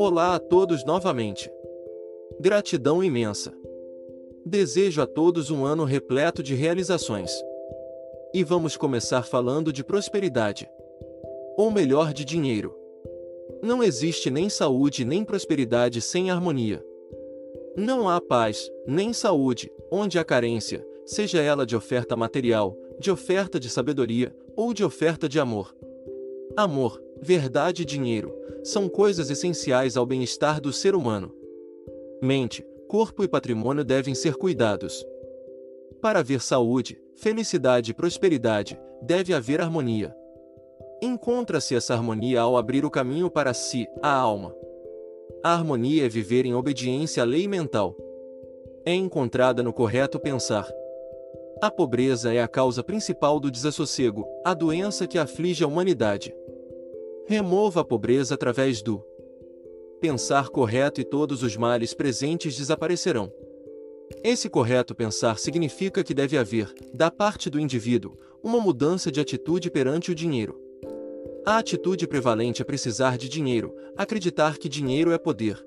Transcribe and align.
Olá 0.00 0.36
a 0.36 0.38
todos 0.38 0.84
novamente. 0.84 1.50
Gratidão 2.38 3.02
imensa. 3.02 3.52
Desejo 4.46 5.02
a 5.02 5.06
todos 5.08 5.50
um 5.50 5.64
ano 5.64 5.82
repleto 5.82 6.40
de 6.40 6.54
realizações. 6.54 7.32
E 8.32 8.44
vamos 8.44 8.76
começar 8.76 9.24
falando 9.24 9.72
de 9.72 9.82
prosperidade. 9.82 10.70
Ou 11.56 11.68
melhor, 11.72 12.12
de 12.12 12.24
dinheiro. 12.24 12.76
Não 13.60 13.82
existe 13.82 14.30
nem 14.30 14.48
saúde 14.48 15.04
nem 15.04 15.24
prosperidade 15.24 16.00
sem 16.00 16.30
harmonia. 16.30 16.80
Não 17.76 18.08
há 18.08 18.20
paz, 18.20 18.70
nem 18.86 19.12
saúde, 19.12 19.68
onde 19.90 20.16
há 20.16 20.22
carência, 20.22 20.86
seja 21.04 21.42
ela 21.42 21.66
de 21.66 21.74
oferta 21.74 22.14
material, 22.14 22.78
de 23.00 23.10
oferta 23.10 23.58
de 23.58 23.68
sabedoria 23.68 24.32
ou 24.54 24.72
de 24.72 24.84
oferta 24.84 25.28
de 25.28 25.40
amor. 25.40 25.74
Amor, 26.56 27.02
verdade 27.22 27.82
e 27.82 27.84
dinheiro 27.84 28.34
são 28.64 28.88
coisas 28.88 29.30
essenciais 29.30 29.96
ao 29.96 30.04
bem-estar 30.04 30.60
do 30.60 30.72
ser 30.72 30.94
humano. 30.94 31.34
Mente, 32.22 32.64
corpo 32.88 33.22
e 33.22 33.28
patrimônio 33.28 33.84
devem 33.84 34.14
ser 34.14 34.34
cuidados. 34.34 35.04
Para 36.00 36.20
haver 36.20 36.40
saúde, 36.40 37.00
felicidade 37.16 37.90
e 37.90 37.94
prosperidade, 37.94 38.78
deve 39.02 39.32
haver 39.32 39.60
harmonia. 39.60 40.14
Encontra-se 41.02 41.74
essa 41.74 41.94
harmonia 41.94 42.40
ao 42.40 42.56
abrir 42.56 42.84
o 42.84 42.90
caminho 42.90 43.30
para 43.30 43.54
si, 43.54 43.86
a 44.02 44.12
alma. 44.12 44.54
A 45.42 45.54
harmonia 45.54 46.06
é 46.06 46.08
viver 46.08 46.44
em 46.44 46.54
obediência 46.54 47.22
à 47.22 47.26
lei 47.26 47.46
mental. 47.46 47.96
É 48.84 48.92
encontrada 48.92 49.62
no 49.62 49.72
correto 49.72 50.18
pensar. 50.18 50.68
A 51.60 51.70
pobreza 51.70 52.32
é 52.32 52.42
a 52.42 52.48
causa 52.48 52.82
principal 52.82 53.38
do 53.38 53.50
desassossego, 53.50 54.26
a 54.44 54.54
doença 54.54 55.06
que 55.06 55.18
aflige 55.18 55.62
a 55.62 55.66
humanidade. 55.66 56.34
Remova 57.30 57.82
a 57.82 57.84
pobreza 57.84 58.34
através 58.34 58.80
do 58.80 59.04
pensar 60.00 60.48
correto 60.48 60.98
e 60.98 61.04
todos 61.04 61.42
os 61.42 61.58
males 61.58 61.92
presentes 61.92 62.56
desaparecerão. 62.56 63.30
Esse 64.24 64.48
correto 64.48 64.94
pensar 64.94 65.38
significa 65.38 66.02
que 66.02 66.14
deve 66.14 66.38
haver, 66.38 66.72
da 66.94 67.10
parte 67.10 67.50
do 67.50 67.60
indivíduo, 67.60 68.16
uma 68.42 68.58
mudança 68.58 69.12
de 69.12 69.20
atitude 69.20 69.70
perante 69.70 70.10
o 70.10 70.14
dinheiro. 70.14 70.58
A 71.44 71.58
atitude 71.58 72.06
prevalente 72.06 72.62
é 72.62 72.64
precisar 72.64 73.18
de 73.18 73.28
dinheiro, 73.28 73.76
acreditar 73.94 74.56
que 74.56 74.66
dinheiro 74.66 75.12
é 75.12 75.18
poder. 75.18 75.62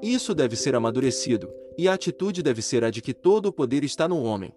Isso 0.00 0.32
deve 0.32 0.54
ser 0.54 0.76
amadurecido, 0.76 1.50
e 1.76 1.88
a 1.88 1.94
atitude 1.94 2.40
deve 2.40 2.62
ser 2.62 2.84
a 2.84 2.90
de 2.90 3.02
que 3.02 3.12
todo 3.12 3.46
o 3.46 3.52
poder 3.52 3.82
está 3.82 4.06
no 4.06 4.22
homem. 4.22 4.54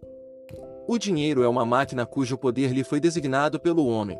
O 0.87 0.99
dinheiro 0.99 1.41
é 1.41 1.47
uma 1.47 1.65
máquina 1.65 2.05
cujo 2.05 2.37
poder 2.37 2.71
lhe 2.73 2.83
foi 2.83 2.99
designado 2.99 3.59
pelo 3.59 3.87
homem. 3.87 4.19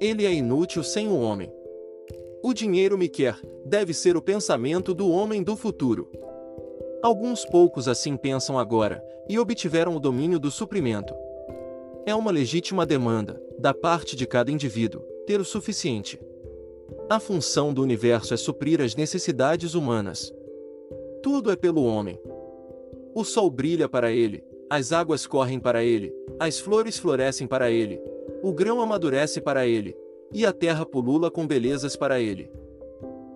Ele 0.00 0.24
é 0.24 0.32
inútil 0.32 0.82
sem 0.82 1.08
o 1.08 1.20
homem. 1.20 1.52
O 2.42 2.54
dinheiro 2.54 2.96
me 2.96 3.06
quer, 3.06 3.38
deve 3.66 3.92
ser 3.92 4.16
o 4.16 4.22
pensamento 4.22 4.94
do 4.94 5.10
homem 5.10 5.42
do 5.42 5.54
futuro. 5.54 6.10
Alguns 7.02 7.44
poucos 7.44 7.86
assim 7.86 8.16
pensam 8.16 8.58
agora, 8.58 9.04
e 9.28 9.38
obtiveram 9.38 9.94
o 9.94 10.00
domínio 10.00 10.38
do 10.38 10.50
suprimento. 10.50 11.14
É 12.06 12.14
uma 12.14 12.30
legítima 12.30 12.86
demanda, 12.86 13.38
da 13.58 13.74
parte 13.74 14.16
de 14.16 14.26
cada 14.26 14.50
indivíduo, 14.50 15.02
ter 15.26 15.38
o 15.38 15.44
suficiente. 15.44 16.18
A 17.10 17.20
função 17.20 17.70
do 17.70 17.82
universo 17.82 18.32
é 18.32 18.38
suprir 18.38 18.80
as 18.80 18.96
necessidades 18.96 19.74
humanas. 19.74 20.32
Tudo 21.22 21.50
é 21.50 21.56
pelo 21.56 21.84
homem. 21.84 22.18
O 23.14 23.22
sol 23.22 23.50
brilha 23.50 23.86
para 23.86 24.10
ele, 24.10 24.42
as 24.70 24.92
águas 24.92 25.26
correm 25.26 25.60
para 25.60 25.84
ele, 25.84 26.10
as 26.38 26.58
flores 26.58 26.98
florescem 26.98 27.46
para 27.46 27.70
ele, 27.70 28.00
o 28.42 28.52
grão 28.52 28.80
amadurece 28.80 29.40
para 29.40 29.66
ele, 29.66 29.96
e 30.32 30.46
a 30.46 30.52
terra 30.52 30.86
pulula 30.86 31.30
com 31.30 31.46
belezas 31.46 31.96
para 31.96 32.20
ele. 32.20 32.50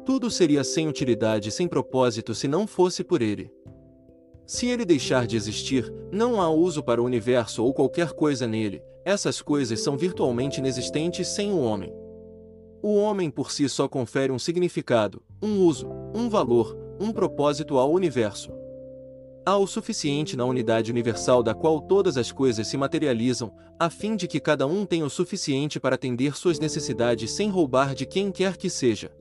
Tudo 0.05 0.31
seria 0.31 0.63
sem 0.63 0.87
utilidade 0.87 1.49
e 1.49 1.53
sem 1.53 1.67
propósito 1.67 2.35
se 2.35 2.47
não 2.47 2.67
fosse 2.67 3.03
por 3.03 3.23
ele. 3.23 3.51
Se 4.47 4.67
ele 4.67 4.85
deixar 4.85 5.27
de 5.27 5.37
existir, 5.37 5.93
não 6.13 6.41
há 6.41 6.51
uso 6.51 6.83
para 6.83 7.01
o 7.01 7.05
universo 7.05 7.65
ou 7.65 7.73
qualquer 7.73 8.13
coisa 8.13 8.47
nele, 8.47 8.83
essas 9.05 9.41
coisas 9.41 9.81
são 9.81 9.97
virtualmente 9.97 10.61
inexistentes 10.61 11.29
sem 11.29 11.53
o 11.53 11.61
homem. 11.61 11.93
O 12.83 12.97
homem 12.97 13.31
por 13.31 13.51
si 13.51 13.67
só 13.69 13.89
confere 13.89 14.31
um 14.31 14.39
significado, 14.39 15.23
um 15.43 15.65
uso, 15.65 15.89
um 16.15 16.29
valor, 16.29 16.77
um 17.01 17.11
propósito 17.13 17.79
ao 17.79 17.91
universo. 17.91 18.53
Há 19.47 19.59
o 19.59 19.67
suficiente 19.67 20.39
na 20.39 20.45
unidade 20.47 20.91
universal 20.91 21.43
da 21.43 21.53
qual 21.55 21.79
todas 21.79 22.17
as 22.17 22.33
coisas 22.33 22.67
se 22.67 22.79
materializam, 22.79 23.53
a 23.79 23.91
fim 23.91 24.17
de 24.17 24.27
que 24.27 24.41
cada 24.41 24.67
um 24.67 24.87
tenha 24.87 25.05
o 25.05 25.11
suficiente 25.11 25.79
para 25.79 25.97
atender 25.97 26.35
suas 26.35 26.59
necessidades 26.59 27.31
sem 27.31 27.51
roubar 27.51 27.95
de 27.95 28.07
quem 28.07 28.33
quer 28.33 28.57
que 28.57 28.71
seja. 28.71 29.13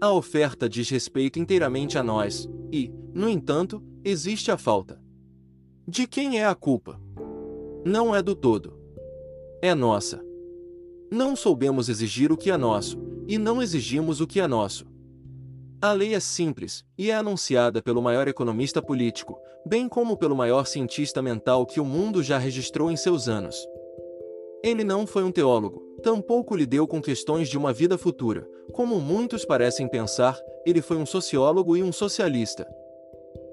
A 0.00 0.12
oferta 0.12 0.68
diz 0.68 0.90
respeito 0.90 1.38
inteiramente 1.38 1.96
a 1.96 2.02
nós, 2.02 2.48
e, 2.72 2.92
no 3.14 3.28
entanto, 3.28 3.80
existe 4.04 4.50
a 4.50 4.56
falta. 4.56 5.00
De 5.86 6.08
quem 6.08 6.40
é 6.40 6.44
a 6.44 6.54
culpa? 6.54 7.00
Não 7.84 8.14
é 8.14 8.20
do 8.20 8.34
todo. 8.34 8.76
É 9.62 9.72
nossa. 9.72 10.20
Não 11.12 11.36
soubemos 11.36 11.88
exigir 11.88 12.32
o 12.32 12.36
que 12.36 12.50
é 12.50 12.56
nosso, 12.56 12.98
e 13.28 13.38
não 13.38 13.62
exigimos 13.62 14.20
o 14.20 14.26
que 14.26 14.40
é 14.40 14.48
nosso. 14.48 14.84
A 15.80 15.92
lei 15.92 16.12
é 16.12 16.18
simples, 16.18 16.84
e 16.98 17.08
é 17.08 17.14
anunciada 17.14 17.80
pelo 17.80 18.02
maior 18.02 18.26
economista 18.26 18.82
político, 18.82 19.38
bem 19.64 19.88
como 19.88 20.16
pelo 20.16 20.34
maior 20.34 20.66
cientista 20.66 21.22
mental 21.22 21.64
que 21.64 21.78
o 21.78 21.84
mundo 21.84 22.20
já 22.20 22.36
registrou 22.36 22.90
em 22.90 22.96
seus 22.96 23.28
anos. 23.28 23.56
Ele 24.64 24.82
não 24.82 25.06
foi 25.06 25.22
um 25.22 25.30
teólogo, 25.30 25.80
tampouco 26.02 26.56
lidou 26.56 26.88
com 26.88 27.00
questões 27.00 27.48
de 27.48 27.56
uma 27.56 27.72
vida 27.72 27.96
futura, 27.96 28.44
como 28.72 29.00
muitos 29.00 29.44
parecem 29.44 29.86
pensar, 29.86 30.36
ele 30.66 30.82
foi 30.82 30.96
um 30.96 31.06
sociólogo 31.06 31.76
e 31.76 31.82
um 31.82 31.92
socialista. 31.92 32.66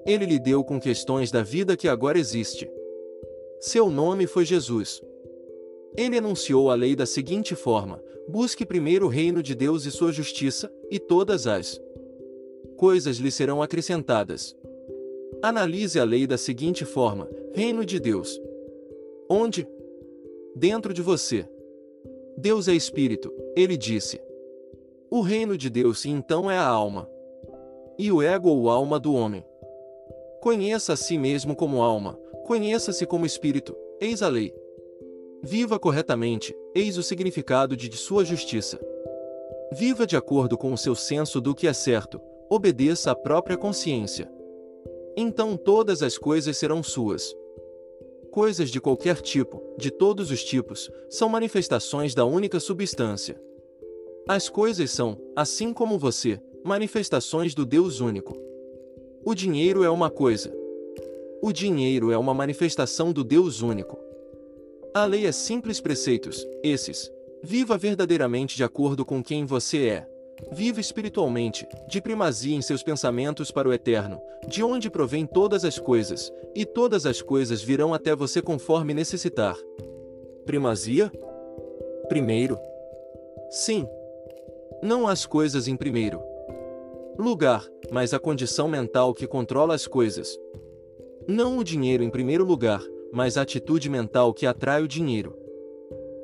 Ele 0.04 0.26
lidou 0.26 0.64
com 0.64 0.80
questões 0.80 1.30
da 1.30 1.44
vida 1.44 1.76
que 1.76 1.86
agora 1.86 2.18
existe. 2.18 2.68
Seu 3.60 3.88
nome 3.88 4.26
foi 4.26 4.44
Jesus. 4.44 5.00
Ele 5.96 6.18
anunciou 6.18 6.72
a 6.72 6.74
lei 6.74 6.96
da 6.96 7.06
seguinte 7.06 7.54
forma: 7.54 8.02
busque 8.28 8.66
primeiro 8.66 9.06
o 9.06 9.08
reino 9.08 9.44
de 9.44 9.54
Deus 9.54 9.86
e 9.86 9.92
sua 9.92 10.10
justiça, 10.10 10.72
e 10.90 10.98
todas 10.98 11.46
as 11.46 11.85
coisas 12.76 13.18
lhe 13.18 13.30
serão 13.30 13.62
acrescentadas. 13.62 14.56
Analise 15.42 15.98
a 15.98 16.04
lei 16.04 16.26
da 16.26 16.38
seguinte 16.38 16.84
forma: 16.84 17.28
Reino 17.52 17.84
de 17.84 18.00
Deus. 18.00 18.40
Onde? 19.28 19.66
Dentro 20.54 20.94
de 20.94 21.02
você. 21.02 21.48
Deus 22.38 22.68
é 22.68 22.74
espírito, 22.74 23.32
ele 23.56 23.76
disse. 23.76 24.20
O 25.10 25.20
reino 25.20 25.56
de 25.56 25.70
Deus 25.70 26.04
então 26.04 26.50
é 26.50 26.58
a 26.58 26.66
alma. 26.66 27.08
E 27.98 28.10
o 28.12 28.20
ego 28.20 28.50
ou 28.50 28.68
alma 28.68 28.98
do 28.98 29.14
homem. 29.14 29.44
Conheça 30.40 30.92
a 30.92 30.96
si 30.96 31.16
mesmo 31.16 31.56
como 31.56 31.82
alma, 31.82 32.14
conheça-se 32.44 33.06
como 33.06 33.26
espírito, 33.26 33.74
eis 34.00 34.22
a 34.22 34.28
lei. 34.28 34.54
Viva 35.42 35.78
corretamente, 35.78 36.54
eis 36.74 36.98
o 36.98 37.02
significado 37.02 37.76
de, 37.76 37.88
de 37.88 37.96
sua 37.96 38.24
justiça. 38.24 38.78
Viva 39.72 40.06
de 40.06 40.16
acordo 40.16 40.56
com 40.56 40.72
o 40.72 40.78
seu 40.78 40.94
senso 40.94 41.40
do 41.40 41.54
que 41.54 41.66
é 41.66 41.72
certo, 41.72 42.20
obedeça 42.48 43.10
à 43.10 43.14
própria 43.14 43.56
consciência. 43.56 44.30
Então 45.16 45.56
todas 45.56 46.02
as 46.02 46.16
coisas 46.16 46.56
serão 46.56 46.82
suas. 46.82 47.34
Coisas 48.30 48.70
de 48.70 48.80
qualquer 48.80 49.20
tipo, 49.20 49.62
de 49.78 49.90
todos 49.90 50.30
os 50.30 50.44
tipos, 50.44 50.90
são 51.08 51.28
manifestações 51.28 52.14
da 52.14 52.24
única 52.24 52.60
substância. 52.60 53.40
As 54.28 54.48
coisas 54.48 54.90
são, 54.90 55.18
assim 55.34 55.72
como 55.72 55.98
você, 55.98 56.40
manifestações 56.64 57.54
do 57.54 57.64
Deus 57.64 58.00
único. 58.00 58.36
O 59.24 59.34
dinheiro 59.34 59.82
é 59.82 59.90
uma 59.90 60.10
coisa. 60.10 60.54
O 61.42 61.52
dinheiro 61.52 62.10
é 62.10 62.18
uma 62.18 62.34
manifestação 62.34 63.12
do 63.12 63.24
Deus 63.24 63.62
único. 63.62 63.98
A 64.94 65.04
lei 65.04 65.26
é 65.26 65.32
simples 65.32 65.80
preceitos, 65.80 66.46
esses. 66.62 67.10
Viva 67.42 67.76
verdadeiramente 67.78 68.56
de 68.56 68.64
acordo 68.64 69.04
com 69.04 69.22
quem 69.22 69.44
você 69.44 69.88
é. 69.88 70.15
Viva 70.52 70.80
espiritualmente, 70.80 71.66
de 71.88 72.00
primazia 72.00 72.54
em 72.54 72.62
seus 72.62 72.82
pensamentos 72.82 73.50
para 73.50 73.68
o 73.68 73.72
eterno, 73.72 74.20
de 74.46 74.62
onde 74.62 74.90
provém 74.90 75.26
todas 75.26 75.64
as 75.64 75.78
coisas, 75.78 76.32
e 76.54 76.64
todas 76.64 77.06
as 77.06 77.20
coisas 77.22 77.62
virão 77.62 77.92
até 77.92 78.14
você 78.14 78.40
conforme 78.40 78.94
necessitar. 78.94 79.56
Primazia? 80.44 81.10
Primeiro? 82.08 82.58
Sim. 83.50 83.88
Não 84.82 85.08
as 85.08 85.26
coisas 85.26 85.66
em 85.68 85.76
primeiro 85.76 86.22
lugar, 87.18 87.64
mas 87.90 88.12
a 88.12 88.18
condição 88.18 88.68
mental 88.68 89.14
que 89.14 89.26
controla 89.26 89.74
as 89.74 89.86
coisas. 89.86 90.38
Não 91.26 91.58
o 91.58 91.64
dinheiro 91.64 92.04
em 92.04 92.10
primeiro 92.10 92.44
lugar, 92.44 92.82
mas 93.12 93.36
a 93.36 93.42
atitude 93.42 93.88
mental 93.88 94.34
que 94.34 94.46
atrai 94.46 94.82
o 94.82 94.88
dinheiro. 94.88 95.36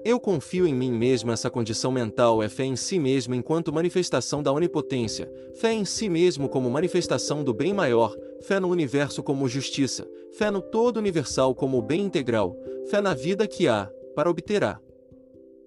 Eu 0.04 0.19
confio 0.19 0.66
em 0.66 0.75
mim 0.75 0.90
mesmo. 0.90 1.31
Essa 1.31 1.50
condição 1.50 1.93
mental 1.93 2.43
é 2.43 2.49
fé 2.49 2.64
em 2.64 2.75
si 2.75 2.99
mesmo 2.99 3.34
enquanto 3.34 3.72
manifestação 3.72 4.43
da 4.43 4.52
onipotência, 4.52 5.32
fé 5.54 5.72
em 5.72 5.84
si 5.84 6.08
mesmo 6.08 6.49
como 6.49 6.70
manifestação 6.70 7.44
do 7.44 7.54
bem 7.54 7.72
maior, 7.72 8.16
fé 8.40 8.58
no 8.58 8.69
universo 8.69 9.22
como 9.22 9.49
justiça, 9.49 10.06
fé 10.32 10.50
no 10.50 10.60
todo 10.60 10.96
universal 10.96 11.54
como 11.54 11.81
bem 11.81 12.00
integral, 12.02 12.56
fé 12.90 13.00
na 13.00 13.14
vida 13.14 13.46
que 13.46 13.69
há, 13.69 13.88
para 14.14 14.28
obterá. 14.28 14.81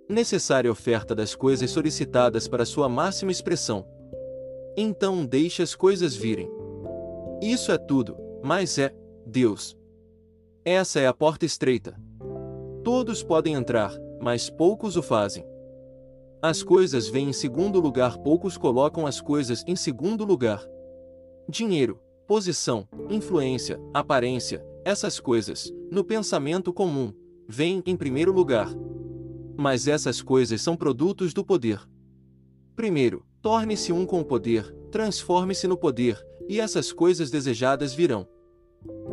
Necessária 0.09 0.71
oferta 0.71 1.15
das 1.15 1.33
coisas 1.33 1.71
solicitadas 1.71 2.47
para 2.47 2.65
sua 2.65 2.89
máxima 2.89 3.31
expressão. 3.31 3.87
Então 4.77 5.25
deixe 5.25 5.63
as 5.63 5.73
coisas 5.73 6.13
virem. 6.13 6.51
Isso 7.41 7.71
é 7.71 7.77
tudo, 7.77 8.17
mas 8.43 8.77
é 8.77 8.93
Deus. 9.25 9.77
Essa 10.63 10.99
é 10.99 11.07
a 11.07 11.13
porta 11.13 11.45
estreita. 11.45 11.97
Todos 12.83 13.23
podem 13.23 13.53
entrar, 13.55 13.91
mas 14.21 14.49
poucos 14.49 14.95
o 14.95 15.01
fazem. 15.01 15.45
As 16.41 16.61
coisas 16.61 17.07
vêm 17.07 17.29
em 17.29 17.33
segundo 17.33 17.79
lugar, 17.79 18.17
poucos 18.19 18.57
colocam 18.57 19.07
as 19.07 19.19
coisas 19.19 19.63
em 19.67 19.75
segundo 19.75 20.23
lugar. 20.23 20.63
Dinheiro, 21.49 21.99
posição, 22.27 22.87
influência, 23.09 23.79
aparência, 23.93 24.65
essas 24.83 25.19
coisas, 25.19 25.73
no 25.91 26.03
pensamento 26.03 26.71
comum, 26.71 27.13
vêm 27.47 27.81
em 27.85 27.95
primeiro 27.95 28.31
lugar. 28.31 28.69
Mas 29.57 29.87
essas 29.87 30.21
coisas 30.21 30.61
são 30.61 30.75
produtos 30.75 31.33
do 31.33 31.43
poder. 31.43 31.79
Primeiro, 32.75 33.25
torne-se 33.41 33.91
um 33.93 34.05
com 34.05 34.19
o 34.19 34.25
poder, 34.25 34.71
transforme-se 34.91 35.67
no 35.67 35.77
poder, 35.77 36.23
e 36.47 36.59
essas 36.59 36.91
coisas 36.91 37.31
desejadas 37.31 37.93
virão. 37.93 38.27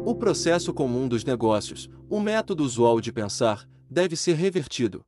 O 0.04 0.14
processo 0.14 0.74
comum 0.74 1.08
dos 1.08 1.24
negócios, 1.24 1.88
o 2.10 2.20
método 2.20 2.62
usual 2.62 3.00
de 3.00 3.12
pensar, 3.12 3.66
deve 3.92 4.16
ser 4.16 4.34
revertido. 4.34 5.04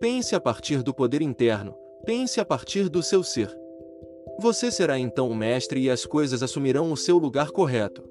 Pense 0.00 0.34
a 0.34 0.40
partir 0.40 0.82
do 0.82 0.92
poder 0.92 1.22
interno, 1.22 1.74
pense 2.04 2.40
a 2.40 2.44
partir 2.44 2.88
do 2.88 3.02
seu 3.02 3.22
ser. 3.22 3.56
Você 4.40 4.68
será 4.68 4.98
então 4.98 5.30
o 5.30 5.34
mestre 5.34 5.80
e 5.80 5.88
as 5.88 6.04
coisas 6.04 6.42
assumirão 6.42 6.90
o 6.90 6.96
seu 6.96 7.18
lugar 7.18 7.52
correto. 7.52 8.02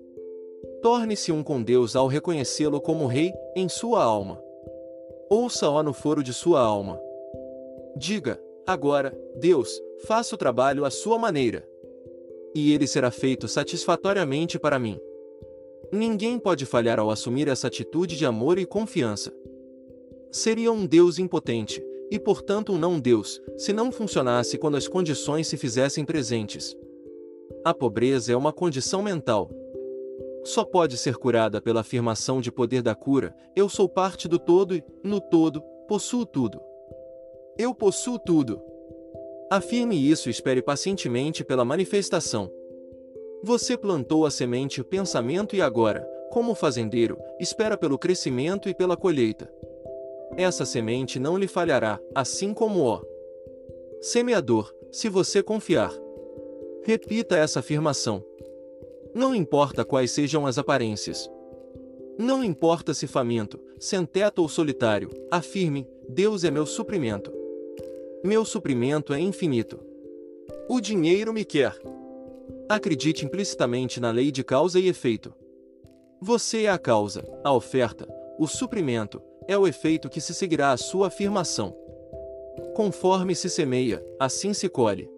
Torne-se 0.81 1.33
um 1.33 1.43
com 1.43 1.61
Deus 1.61 1.97
ao 1.97 2.07
reconhecê-lo 2.07 2.79
como 2.79 3.07
Rei 3.07 3.33
em 3.57 3.67
sua 3.67 4.01
alma. 4.01 4.41
Ouça-o 5.29 5.83
no 5.83 5.91
foro 5.91 6.23
de 6.23 6.33
sua 6.33 6.61
alma. 6.61 6.99
Diga, 7.97 8.41
agora, 8.65 9.13
Deus, 9.35 9.69
faça 10.07 10.33
o 10.33 10.37
trabalho 10.37 10.85
à 10.85 10.89
sua 10.89 11.19
maneira. 11.19 11.67
E 12.55 12.73
ele 12.73 12.87
será 12.87 13.11
feito 13.11 13.49
satisfatoriamente 13.49 14.57
para 14.57 14.79
mim. 14.79 14.97
Ninguém 15.91 16.39
pode 16.39 16.65
falhar 16.65 16.99
ao 16.99 17.09
assumir 17.09 17.49
essa 17.49 17.67
atitude 17.67 18.15
de 18.15 18.25
amor 18.25 18.57
e 18.57 18.65
confiança. 18.65 19.33
Seria 20.33 20.71
um 20.71 20.83
Deus 20.87 21.19
impotente, 21.19 21.79
e 22.09 22.17
portanto 22.19 22.73
um 22.73 22.77
não 22.79 22.99
Deus, 22.99 23.39
se 23.55 23.71
não 23.71 23.91
funcionasse 23.91 24.57
quando 24.57 24.75
as 24.75 24.87
condições 24.87 25.47
se 25.47 25.57
fizessem 25.57 26.03
presentes. 26.03 26.75
A 27.63 27.71
pobreza 27.71 28.33
é 28.33 28.35
uma 28.35 28.51
condição 28.51 29.03
mental. 29.03 29.51
Só 30.43 30.65
pode 30.65 30.97
ser 30.97 31.17
curada 31.17 31.61
pela 31.61 31.81
afirmação 31.81 32.41
de 32.41 32.51
poder 32.51 32.81
da 32.81 32.95
cura: 32.95 33.35
eu 33.55 33.69
sou 33.69 33.87
parte 33.87 34.27
do 34.27 34.39
todo 34.39 34.75
e, 34.75 34.83
no 35.03 35.21
todo, 35.21 35.61
possuo 35.87 36.25
tudo. 36.25 36.59
Eu 37.55 37.75
possuo 37.75 38.17
tudo. 38.17 38.59
Afirme 39.51 39.95
isso 39.95 40.29
e 40.29 40.31
espere 40.31 40.63
pacientemente 40.63 41.43
pela 41.43 41.63
manifestação. 41.63 42.51
Você 43.43 43.77
plantou 43.77 44.25
a 44.25 44.31
semente 44.31 44.81
o 44.81 44.83
pensamento 44.83 45.55
e 45.55 45.61
agora, 45.61 46.03
como 46.31 46.55
fazendeiro, 46.55 47.19
espera 47.39 47.77
pelo 47.77 47.99
crescimento 47.99 48.67
e 48.67 48.73
pela 48.73 48.97
colheita. 48.97 49.47
Essa 50.35 50.65
semente 50.65 51.19
não 51.19 51.37
lhe 51.37 51.47
falhará, 51.47 51.99
assim 52.15 52.53
como 52.53 52.87
o 52.87 53.01
semeador, 54.01 54.73
se 54.91 55.07
você 55.07 55.43
confiar. 55.43 55.93
Repita 56.83 57.37
essa 57.37 57.59
afirmação. 57.59 58.23
Não 59.13 59.33
importa 59.33 59.85
quais 59.85 60.11
sejam 60.11 60.45
as 60.45 60.57
aparências. 60.57 61.29
Não 62.17 62.43
importa 62.43 62.93
se 62.93 63.07
faminto, 63.07 63.59
sem 63.79 64.05
teto 64.05 64.41
ou 64.41 64.49
solitário, 64.49 65.09
afirme: 65.31 65.87
Deus 66.09 66.43
é 66.43 66.51
meu 66.51 66.65
suprimento. 66.65 67.31
Meu 68.23 68.43
suprimento 68.43 69.13
é 69.13 69.19
infinito. 69.19 69.79
O 70.67 70.79
dinheiro 70.79 71.33
me 71.33 71.45
quer. 71.45 71.77
Acredite 72.67 73.25
implicitamente 73.25 73.99
na 73.99 74.11
lei 74.11 74.31
de 74.31 74.43
causa 74.43 74.79
e 74.79 74.87
efeito. 74.87 75.33
Você 76.21 76.63
é 76.63 76.69
a 76.69 76.77
causa, 76.77 77.23
a 77.43 77.53
oferta, 77.53 78.07
o 78.39 78.47
suprimento, 78.47 79.21
é 79.47 79.57
o 79.57 79.67
efeito 79.67 80.09
que 80.09 80.21
se 80.21 80.33
seguirá 80.33 80.71
à 80.71 80.77
sua 80.77 81.07
afirmação. 81.07 81.75
Conforme 82.75 83.35
se 83.35 83.49
semeia, 83.49 84.03
assim 84.19 84.53
se 84.53 84.69
colhe. 84.69 85.09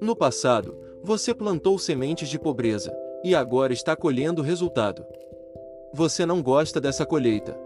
No 0.00 0.14
passado, 0.14 0.76
você 1.02 1.34
plantou 1.34 1.78
sementes 1.78 2.28
de 2.28 2.38
pobreza, 2.38 2.94
e 3.24 3.34
agora 3.34 3.72
está 3.72 3.96
colhendo 3.96 4.42
o 4.42 4.44
resultado. 4.44 5.04
Você 5.94 6.26
não 6.26 6.42
gosta 6.42 6.80
dessa 6.80 7.06
colheita. 7.06 7.58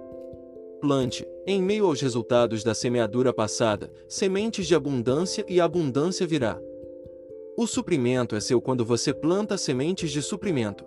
Plante, 0.81 1.27
em 1.47 1.63
meio 1.63 1.87
aos 1.87 2.01
resultados 2.01 2.65
da 2.65 2.75
semeadura 2.75 3.33
passada, 3.33 3.91
sementes 4.09 4.67
de 4.67 4.75
abundância 4.75 5.45
e 5.49 5.61
a 5.61 5.65
abundância 5.65 6.27
virá. 6.27 6.59
O 7.57 7.67
suprimento 7.67 8.35
é 8.35 8.41
seu 8.41 8.61
quando 8.61 8.85
você 8.85 9.13
planta 9.13 9.59
sementes 9.59 10.11
de 10.11 10.23
suprimento. 10.23 10.85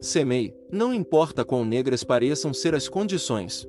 Semeie, 0.00 0.54
não 0.70 0.94
importa 0.94 1.44
quão 1.44 1.64
negras 1.64 2.04
pareçam 2.04 2.54
ser 2.54 2.74
as 2.74 2.88
condições. 2.88 3.68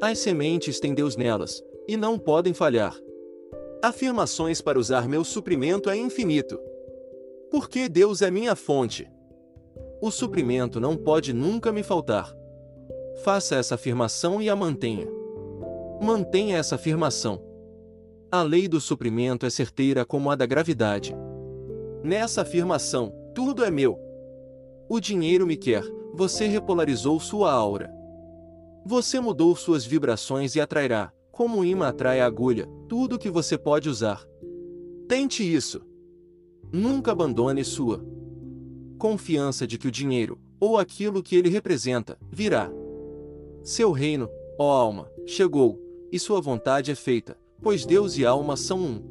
As 0.00 0.20
sementes 0.20 0.78
têm 0.78 0.94
Deus 0.94 1.16
nelas, 1.16 1.60
e 1.88 1.96
não 1.96 2.18
podem 2.18 2.54
falhar. 2.54 2.94
Afirmações 3.82 4.60
para 4.60 4.78
usar 4.78 5.08
meu 5.08 5.24
suprimento 5.24 5.90
é 5.90 5.96
infinito. 5.96 6.58
Porque 7.50 7.88
Deus 7.88 8.22
é 8.22 8.30
minha 8.30 8.54
fonte. 8.54 9.10
O 10.00 10.10
suprimento 10.10 10.78
não 10.78 10.96
pode 10.96 11.32
nunca 11.32 11.72
me 11.72 11.82
faltar. 11.82 12.32
Faça 13.24 13.56
essa 13.56 13.74
afirmação 13.74 14.40
e 14.40 14.48
a 14.48 14.54
mantenha. 14.54 15.08
Mantenha 16.00 16.58
essa 16.58 16.76
afirmação. 16.76 17.42
A 18.30 18.42
lei 18.42 18.68
do 18.68 18.80
suprimento 18.80 19.46
é 19.46 19.50
certeira 19.50 20.04
como 20.04 20.30
a 20.30 20.36
da 20.36 20.46
gravidade. 20.46 21.12
Nessa 22.04 22.42
afirmação, 22.42 23.12
tudo 23.34 23.64
é 23.64 23.70
meu. 23.70 23.98
O 24.88 25.00
dinheiro 25.00 25.44
me 25.44 25.56
quer, 25.56 25.82
você 26.14 26.46
repolarizou 26.46 27.18
sua 27.18 27.50
aura. 27.50 27.97
Você 28.90 29.20
mudou 29.20 29.54
suas 29.54 29.84
vibrações 29.84 30.54
e 30.54 30.62
atrairá, 30.62 31.12
como 31.30 31.58
um 31.58 31.64
imã 31.64 31.88
atrai 31.88 32.22
a 32.22 32.24
agulha, 32.24 32.66
tudo 32.88 33.18
que 33.18 33.28
você 33.28 33.58
pode 33.58 33.86
usar. 33.86 34.26
Tente 35.06 35.42
isso. 35.42 35.82
Nunca 36.72 37.12
abandone 37.12 37.62
sua 37.64 38.02
confiança 38.98 39.66
de 39.66 39.76
que 39.76 39.88
o 39.88 39.90
dinheiro, 39.90 40.40
ou 40.58 40.78
aquilo 40.78 41.22
que 41.22 41.36
ele 41.36 41.50
representa, 41.50 42.18
virá. 42.32 42.72
Seu 43.62 43.92
reino, 43.92 44.26
ó 44.58 44.70
alma, 44.70 45.12
chegou, 45.26 45.78
e 46.10 46.18
sua 46.18 46.40
vontade 46.40 46.90
é 46.90 46.94
feita, 46.94 47.36
pois 47.60 47.84
Deus 47.84 48.16
e 48.16 48.24
alma 48.24 48.56
são 48.56 48.80
um. 48.80 49.02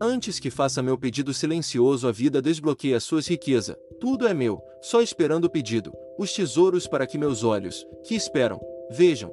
Antes 0.00 0.40
que 0.40 0.50
faça 0.50 0.82
meu 0.82 0.98
pedido 0.98 1.32
silencioso, 1.32 2.08
a 2.08 2.12
vida 2.12 2.42
desbloqueia 2.42 2.98
suas 2.98 3.28
riquezas. 3.28 3.76
Tudo 4.00 4.26
é 4.26 4.34
meu, 4.34 4.60
só 4.82 5.00
esperando 5.00 5.44
o 5.44 5.50
pedido, 5.50 5.92
os 6.18 6.32
tesouros 6.32 6.88
para 6.88 7.06
que 7.06 7.16
meus 7.16 7.44
olhos, 7.44 7.86
que 8.04 8.16
esperam, 8.16 8.58
vejam, 8.90 9.32